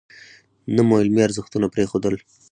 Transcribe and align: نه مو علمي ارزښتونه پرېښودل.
نه 0.75 0.81
مو 0.87 0.93
علمي 1.01 1.21
ارزښتونه 1.27 1.67
پرېښودل. 1.73 2.15